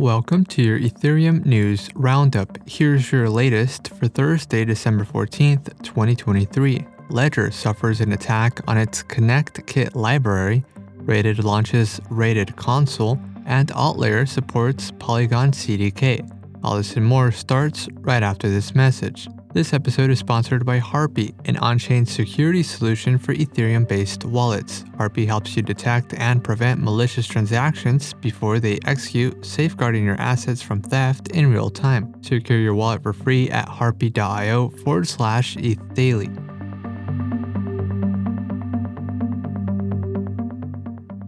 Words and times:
Welcome 0.00 0.46
to 0.46 0.62
your 0.62 0.80
Ethereum 0.80 1.44
News 1.44 1.90
Roundup. 1.94 2.56
Here's 2.66 3.12
your 3.12 3.28
latest 3.28 3.88
for 3.88 4.08
Thursday, 4.08 4.64
December 4.64 5.04
14th, 5.04 5.66
2023. 5.82 6.86
Ledger 7.10 7.50
suffers 7.50 8.00
an 8.00 8.12
attack 8.12 8.62
on 8.66 8.78
its 8.78 9.02
Connect 9.02 9.66
Kit 9.66 9.94
library, 9.94 10.64
Rated 10.96 11.44
launches 11.44 12.00
Rated 12.08 12.56
Console, 12.56 13.20
and 13.44 13.68
AltLayer 13.68 14.26
supports 14.26 14.90
Polygon 14.98 15.52
CDK. 15.52 16.26
All 16.62 16.76
this 16.76 16.96
and 16.96 17.06
more 17.06 17.32
starts 17.32 17.88
right 18.00 18.22
after 18.22 18.48
this 18.48 18.74
message. 18.74 19.28
This 19.54 19.72
episode 19.72 20.10
is 20.10 20.18
sponsored 20.18 20.64
by 20.64 20.78
Harpie, 20.78 21.34
an 21.46 21.56
on 21.56 21.78
chain 21.78 22.04
security 22.04 22.62
solution 22.62 23.18
for 23.18 23.34
Ethereum 23.34 23.88
based 23.88 24.24
wallets. 24.24 24.84
Harpie 24.96 25.26
helps 25.26 25.56
you 25.56 25.62
detect 25.62 26.14
and 26.14 26.44
prevent 26.44 26.82
malicious 26.82 27.26
transactions 27.26 28.12
before 28.14 28.60
they 28.60 28.78
execute, 28.84 29.44
safeguarding 29.44 30.04
your 30.04 30.20
assets 30.20 30.60
from 30.60 30.82
theft 30.82 31.28
in 31.28 31.50
real 31.50 31.70
time. 31.70 32.14
Secure 32.22 32.58
your 32.58 32.74
wallet 32.74 33.02
for 33.02 33.12
free 33.12 33.50
at 33.50 33.66
harpie.io 33.66 34.68
forward 34.68 35.08
slash 35.08 35.56
ETH 35.56 35.94
daily. 35.94 36.30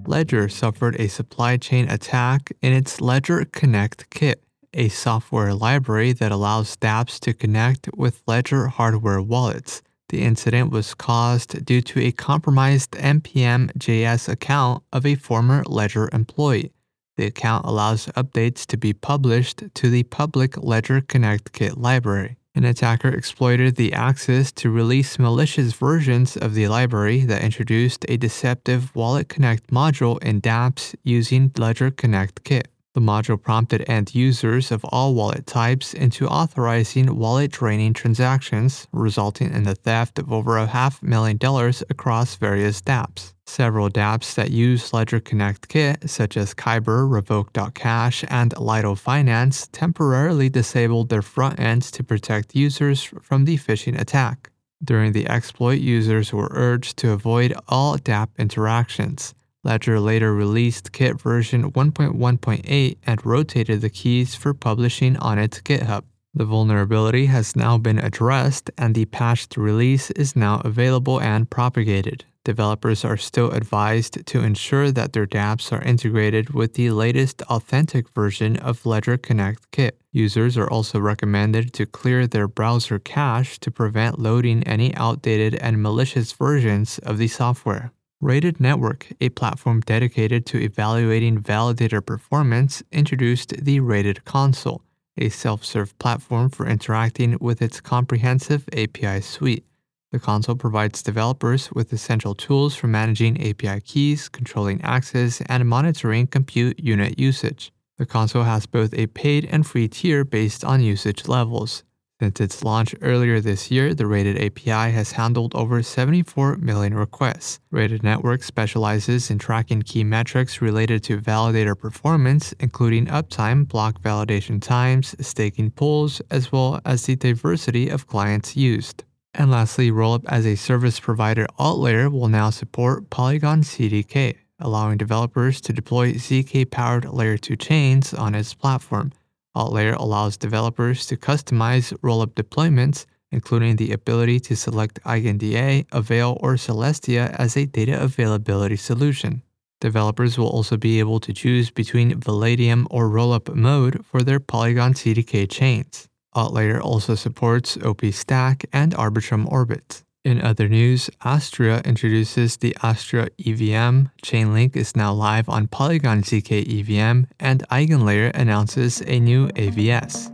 Ledger 0.07 0.49
suffered 0.51 1.01
a 1.01 1.09
supply 1.09 1.57
chain 1.57 1.89
attack 1.89 2.53
in 2.61 2.73
its 2.75 3.01
Ledger 3.01 3.47
Connect 3.47 4.11
kit 4.11 4.45
a 4.75 4.89
software 4.89 5.55
library 5.55 6.13
that 6.13 6.33
allows 6.33 6.77
dApps 6.77 7.19
to 7.21 7.33
connect 7.33 7.89
with 7.97 8.23
Ledger 8.27 8.69
hardware 8.69 9.21
wallets. 9.21 9.83
The 10.09 10.23
incident 10.23 10.71
was 10.71 10.95
caused 10.95 11.65
due 11.65 11.81
to 11.83 12.01
a 12.01 12.13
compromised 12.13 12.93
NPM 12.93 13.73
JS 13.79 14.29
account 14.29 14.83
of 14.93 15.07
a 15.07 15.15
former 15.15 15.63
Ledger 15.67 16.11
employee. 16.13 16.73
The 17.17 17.27
account 17.27 17.67
allows 17.67 18.07
updates 18.09 18.67
to 18.67 18.77
be 18.77 18.93
published 18.93 19.63
to 19.75 19.91
the 19.91 20.03
public 20.05 20.57
Ledger 20.57 21.01
Connect 21.01 21.53
Kit 21.53 21.79
library. 21.79 22.37
An 22.55 22.65
attacker 22.65 23.09
exploited 23.09 23.77
the 23.77 23.95
access 23.95 24.53
to 24.53 24.71
release 24.71 25.19
malicious 25.19 25.73
versions 25.73 26.37
of 26.37 26.55
the 26.55 26.69
library 26.69 27.21
that 27.25 27.43
introduced 27.43 28.05
a 28.09 28.19
deceptive 28.19 28.95
Wallet 28.95 29.31
Connect 29.31 29.69
module 29.71 30.23
in 30.23 30.43
dApps 30.43 30.95
using 31.03 31.51
Ledger 31.57 31.91
Connect 31.91 32.45
Kit. 32.45 32.69
The 32.95 33.01
module 33.01 33.41
prompted 33.41 33.89
end 33.89 34.15
users 34.15 34.71
of 34.71 34.85
all 34.85 35.15
wallet 35.15 35.47
types 35.47 35.95
into 35.95 36.29
authorizing 36.29 37.17
wallet 37.17 37.51
draining 37.51 37.95
transactions, 37.95 38.87
resulting 38.93 39.51
in 39.51 39.63
the 39.63 39.75
theft 39.75 40.19
of 40.19 40.31
over 40.31 40.59
a 40.59 40.67
half 40.67 41.03
million 41.03 41.39
dollars 41.39 41.83
across 41.89 42.37
various 42.37 42.83
dApps. 42.83 43.33
Several 43.47 43.89
dApps 43.89 44.35
that 44.35 44.51
use 44.51 44.93
Ledger 44.93 45.21
Connect 45.21 45.69
Kit, 45.69 46.11
such 46.11 46.37
as 46.37 46.53
Kyber, 46.53 47.11
Revoke.cash, 47.11 48.25
and 48.29 48.55
Lido 48.59 48.95
Finance, 48.95 49.69
temporarily 49.73 50.51
disabled 50.51 51.09
their 51.09 51.23
front 51.23 51.59
ends 51.59 51.91
to 51.93 52.05
protect 52.05 52.55
users 52.55 53.03
from 53.03 53.47
the 53.47 53.57
phishing 53.57 53.99
attack. 53.99 54.51
During 54.85 55.13
the 55.13 55.29
exploit, 55.31 55.81
users 55.81 56.33
were 56.33 56.51
urged 56.51 56.99
to 56.99 57.13
avoid 57.13 57.55
all 57.69 57.97
dApp 57.97 58.29
interactions. 58.39 59.35
Ledger 59.65 60.01
later 60.01 60.35
released 60.35 60.93
Kit 60.93 61.21
version 61.21 61.71
1.1.8 61.71 62.97
and 63.07 63.27
rotated 63.27 63.81
the 63.81 63.91
keys 63.91 64.35
for 64.35 64.55
publishing 64.55 65.17
on 65.19 65.39
its 65.39 65.61
GitHub. 65.61 66.03
The 66.35 66.45
vulnerability 66.45 67.27
has 67.27 67.55
now 67.55 67.79
been 67.79 67.99
addressed 67.99 68.71
and 68.77 68.95
the 68.95 69.05
patched 69.05 69.57
release 69.57 70.11
is 70.13 70.35
now 70.35 70.61
available 70.65 71.21
and 71.21 71.49
propagated. 71.49 72.25
Developers 72.45 73.05
are 73.05 73.17
still 73.17 73.53
advised 73.53 74.27
to 74.27 74.43
ensure 74.43 74.91
that 74.91 75.13
their 75.13 75.27
dApps 75.27 75.71
are 75.71 75.83
integrated 75.83 76.51
with 76.51 76.75
the 76.75 76.91
latest 76.91 77.41
authentic 77.43 78.09
version 78.09 78.57
of 78.57 78.85
Ledger 78.85 79.17
Connect 79.17 79.71
Kit. 79.71 80.01
Users 80.11 80.59
are 80.59 80.69
also 80.69 80.99
recommended 80.99 81.73
to 81.75 81.87
clear 81.87 82.27
their 82.27 82.49
browser 82.49 82.99
cache 82.99 83.61
to 83.61 83.71
prevent 83.71 84.19
loading 84.19 84.65
any 84.65 84.93
outdated 84.97 85.55
and 85.55 85.81
malicious 85.81 86.33
versions 86.33 86.99
of 86.99 87.19
the 87.19 87.29
software. 87.29 87.93
Rated 88.23 88.61
Network, 88.61 89.09
a 89.21 89.31
platform 89.31 89.81
dedicated 89.81 90.47
to 90.47 90.63
evaluating 90.63 91.43
validator 91.43 92.07
performance, 92.07 92.81
introduced 92.93 93.65
the 93.65 93.81
Rated 93.81 94.25
Console, 94.25 94.81
a 95.19 95.29
self 95.29 95.65
serve 95.65 95.99
platform 95.99 96.49
for 96.49 96.65
interacting 96.65 97.37
with 97.41 97.61
its 97.61 97.81
comprehensive 97.81 98.69
API 98.73 99.23
suite. 99.23 99.65
The 100.13 100.21
console 100.21 100.55
provides 100.55 101.03
developers 101.03 101.73
with 101.73 101.93
essential 101.93 102.37
tools 102.37 102.77
for 102.77 102.87
managing 102.87 103.43
API 103.43 103.81
keys, 103.81 104.29
controlling 104.29 104.81
access, 104.83 105.41
and 105.47 105.69
monitoring 105.69 106.29
compute 106.29 106.79
unit 106.79 107.19
usage. 107.19 107.73
The 107.99 108.07
console 108.07 108.45
has 108.45 108.67
both 108.67 108.95
a 108.95 109.09
paid 109.09 109.49
and 109.51 109.67
free 109.67 109.89
tier 109.89 110.25
based 110.25 110.65
on 110.65 110.81
usage 110.81 111.27
levels. 111.27 111.83
Since 112.23 112.39
its 112.39 112.63
launch 112.63 112.95
earlier 113.03 113.41
this 113.41 113.69
year, 113.69 113.95
the 113.95 114.07
Rated 114.07 114.41
API 114.41 114.93
has 114.93 115.11
handled 115.11 115.57
over 115.57 115.83
74 115.83 116.59
million 116.59 116.95
requests. 116.95 117.59
Rated 117.73 118.05
Network 118.05 118.45
specializes 118.45 119.29
in 119.29 119.41
tracking 119.41 119.83
key 119.83 120.05
metrics 120.05 120.63
related 120.63 121.03
to 121.03 121.19
validator 121.19 121.77
performance, 121.77 122.55
including 122.61 123.07
uptime, 123.07 123.67
block 123.67 124.01
validation 124.01 124.63
times, 124.63 125.17
staking 125.19 125.73
pools, 125.73 126.23
as 126.31 126.53
well 126.53 126.81
as 126.85 127.05
the 127.07 127.17
diversity 127.17 127.89
of 127.89 128.07
clients 128.07 128.57
used. 128.57 129.03
And 129.35 129.51
lastly, 129.51 129.91
Rollup 129.91 130.25
as 130.29 130.47
a 130.47 130.55
service 130.55 131.01
provider 131.01 131.49
AltLayer 131.59 132.09
will 132.09 132.29
now 132.29 132.51
support 132.51 133.11
Polygon 133.11 133.63
CDK, 133.63 134.37
allowing 134.61 134.97
developers 134.97 135.61
to 135.63 135.73
deploy 135.73 136.13
ZK 136.13 136.71
powered 136.71 137.05
Layer 137.05 137.37
2 137.37 137.57
chains 137.57 138.15
on 138.15 138.37
its 138.37 138.55
platform. 138.55 139.11
AltLayer 139.57 139.97
allows 139.97 140.37
developers 140.37 141.07
to 141.07 141.17
customize 141.17 141.93
rollup 141.99 142.35
deployments, 142.35 143.07
including 143.31 143.77
the 143.77 143.93
ability 143.93 144.41
to 144.41 144.57
select 144.57 145.03
EigenDA, 145.05 145.87
Avail, 145.93 146.39
or 146.41 146.55
Celestia 146.55 147.35
as 147.39 147.57
a 147.57 147.67
data 147.67 148.03
availability 148.03 148.77
solution. 148.77 149.43
Developers 149.81 150.39
will 150.39 150.49
also 150.49 150.77
be 150.77 151.01
able 151.01 151.19
to 151.21 151.33
choose 151.33 151.71
between 151.71 152.21
Validium 152.21 152.87
or 152.91 153.09
rollup 153.09 153.55
mode 153.55 154.05
for 154.07 154.23
their 154.23 154.39
Polygon 154.39 154.95
CDK 154.95 155.51
chains. 155.51 156.09
AltLayer 156.37 156.81
also 156.81 157.15
supports 157.15 157.77
OP 157.79 158.05
Stack 158.13 158.65
and 158.73 158.95
Arbitrum 158.95 159.51
Orbit. 159.51 160.05
In 160.25 160.41
other 160.41 160.69
news, 160.69 161.11
Astria 161.25 161.81
introduces 161.85 162.57
the 162.57 162.77
Astria 162.81 163.29
EVM, 163.45 164.07
Chainlink 164.23 164.77
is 164.77 164.95
now 164.95 165.13
live 165.13 165.49
on 165.49 165.67
Polygon 165.67 166.23
ZK 166.23 166.63
EVM, 166.63 167.27
and 167.41 167.69
EigenLayer 167.69 168.31
announces 168.35 169.03
a 169.09 169.19
new 169.19 169.49
AVS. 169.49 170.31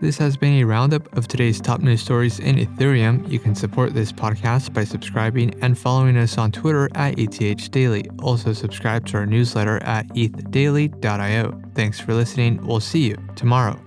This 0.00 0.18
has 0.18 0.36
been 0.36 0.54
a 0.54 0.64
roundup 0.64 1.16
of 1.16 1.28
today's 1.28 1.60
top 1.60 1.80
news 1.80 2.02
stories 2.02 2.40
in 2.40 2.56
Ethereum. 2.56 3.30
You 3.30 3.38
can 3.38 3.54
support 3.54 3.94
this 3.94 4.10
podcast 4.10 4.74
by 4.74 4.82
subscribing 4.82 5.54
and 5.62 5.78
following 5.78 6.16
us 6.16 6.36
on 6.36 6.50
Twitter 6.50 6.88
at 6.96 7.16
ETH 7.16 7.70
Daily. 7.70 8.10
Also, 8.22 8.52
subscribe 8.52 9.06
to 9.06 9.18
our 9.18 9.26
newsletter 9.26 9.80
at 9.84 10.08
ethdaily.io. 10.08 11.62
Thanks 11.76 12.00
for 12.00 12.12
listening. 12.12 12.60
We'll 12.66 12.80
see 12.80 13.06
you 13.06 13.16
tomorrow. 13.36 13.85